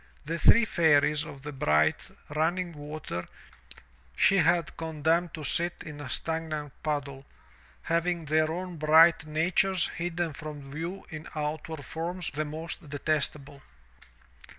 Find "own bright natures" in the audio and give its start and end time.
8.51-9.89